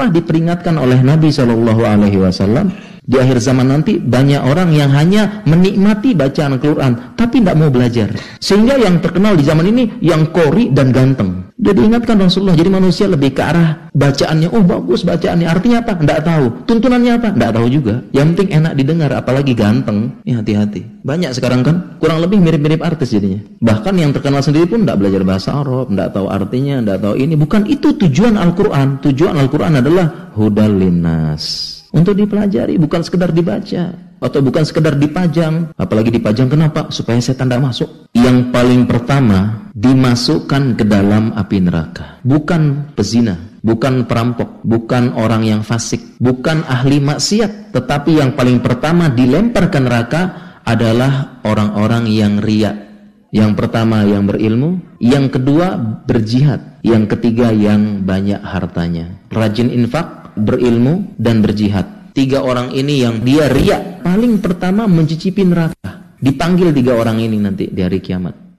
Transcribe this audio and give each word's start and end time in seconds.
telah 0.00 0.16
diperingatkan 0.16 0.80
oleh 0.80 0.96
Nabi 1.04 1.28
Shallallahu 1.28 1.84
Alaihi 1.84 2.16
Wasallam 2.16 2.72
di 3.10 3.18
akhir 3.18 3.42
zaman 3.42 3.66
nanti 3.66 3.98
banyak 3.98 4.38
orang 4.38 4.70
yang 4.70 4.94
hanya 4.94 5.42
menikmati 5.42 6.14
bacaan 6.14 6.54
Al-Quran 6.54 7.18
tapi 7.18 7.42
tidak 7.42 7.58
mau 7.58 7.66
belajar. 7.66 8.14
Sehingga 8.38 8.78
yang 8.78 9.02
terkenal 9.02 9.34
di 9.34 9.42
zaman 9.42 9.66
ini 9.66 9.98
yang 9.98 10.30
kori 10.30 10.70
dan 10.70 10.94
ganteng. 10.94 11.50
Dia 11.60 11.76
diingatkan 11.76 12.16
Rasulullah. 12.16 12.56
Jadi 12.56 12.70
manusia 12.72 13.04
lebih 13.04 13.36
ke 13.36 13.42
arah 13.44 13.92
bacaannya. 13.92 14.48
Oh 14.48 14.64
bagus 14.64 15.04
bacaannya. 15.04 15.44
Artinya 15.44 15.84
apa? 15.84 15.92
Tidak 15.92 16.20
tahu. 16.24 16.44
Tuntunannya 16.64 17.12
apa? 17.20 17.28
Tidak 17.36 17.50
tahu 17.52 17.66
juga. 17.68 18.00
Yang 18.16 18.26
penting 18.32 18.48
enak 18.56 18.72
didengar. 18.80 19.10
Apalagi 19.12 19.52
ganteng. 19.52 20.16
Ya 20.24 20.40
hati-hati. 20.40 21.04
Banyak 21.04 21.36
sekarang 21.36 21.60
kan. 21.60 22.00
Kurang 22.00 22.24
lebih 22.24 22.40
mirip-mirip 22.40 22.80
artis 22.80 23.12
jadinya. 23.12 23.44
Bahkan 23.60 23.92
yang 23.92 24.16
terkenal 24.16 24.40
sendiri 24.40 24.64
pun 24.72 24.88
tidak 24.88 25.04
belajar 25.04 25.20
bahasa 25.20 25.52
Arab. 25.52 25.92
Tidak 25.92 26.08
tahu 26.16 26.26
artinya. 26.32 26.80
Tidak 26.80 26.98
tahu 27.04 27.14
ini. 27.20 27.34
Bukan 27.36 27.68
itu 27.68 27.92
tujuan 27.92 28.40
Al-Quran. 28.40 29.04
Tujuan 29.04 29.36
Al-Quran 29.36 29.84
adalah 29.84 30.32
hudal 30.32 30.80
linnas 30.80 31.69
untuk 31.90 32.14
dipelajari 32.14 32.78
bukan 32.78 33.02
sekedar 33.02 33.34
dibaca 33.34 33.94
atau 34.20 34.40
bukan 34.44 34.62
sekedar 34.62 34.94
dipajang. 34.94 35.72
Apalagi 35.74 36.12
dipajang 36.12 36.46
kenapa? 36.52 36.92
Supaya 36.92 37.18
setan 37.18 37.48
tidak 37.48 37.72
masuk. 37.72 37.88
Yang 38.12 38.52
paling 38.52 38.84
pertama 38.84 39.70
dimasukkan 39.72 40.76
ke 40.76 40.84
dalam 40.84 41.32
api 41.34 41.58
neraka. 41.64 42.20
Bukan 42.22 42.92
pezina 42.94 43.50
bukan 43.60 44.08
perampok 44.08 44.64
bukan 44.64 45.12
orang 45.20 45.44
yang 45.44 45.60
fasik 45.64 46.16
bukan 46.20 46.64
ahli 46.68 47.00
maksiat. 47.00 47.72
Tetapi 47.72 48.20
yang 48.20 48.36
paling 48.36 48.60
pertama 48.60 49.08
dilempar 49.08 49.72
ke 49.72 49.78
neraka 49.80 50.22
adalah 50.64 51.40
orang-orang 51.44 52.04
yang 52.10 52.38
riak. 52.40 52.90
Yang 53.30 53.62
pertama 53.62 54.02
yang 54.02 54.26
berilmu, 54.26 54.98
yang 54.98 55.30
kedua 55.30 55.78
berjihad, 56.02 56.82
yang 56.82 57.06
ketiga 57.06 57.54
yang 57.54 58.02
banyak 58.02 58.42
hartanya. 58.42 59.22
Rajin 59.30 59.70
infak, 59.70 60.19
berilmu, 60.34 61.14
dan 61.16 61.40
berjihad. 61.40 62.10
Tiga 62.10 62.42
orang 62.42 62.74
ini 62.74 63.06
yang 63.06 63.22
dia 63.22 63.46
riak 63.46 64.02
paling 64.02 64.42
pertama 64.42 64.90
mencicipi 64.90 65.46
neraka. 65.46 66.18
Dipanggil 66.18 66.74
tiga 66.74 66.98
orang 66.98 67.22
ini 67.22 67.38
nanti 67.38 67.70
di 67.70 67.80
hari 67.80 68.02
kiamat. 68.02 68.49